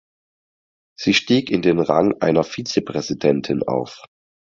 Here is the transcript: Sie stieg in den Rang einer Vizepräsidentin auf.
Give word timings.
Sie 0.97 1.13
stieg 1.13 1.51
in 1.51 1.61
den 1.61 1.77
Rang 1.79 2.19
einer 2.21 2.43
Vizepräsidentin 2.43 3.61
auf. 3.61 4.03